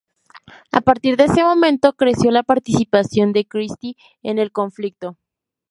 [0.71, 5.15] A partir de ese momento creció la participación de Christie en el conflicto.